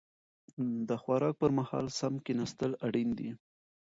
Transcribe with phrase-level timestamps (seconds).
[0.89, 3.29] د خوراک پر مهال سم کيناستل اړين دي.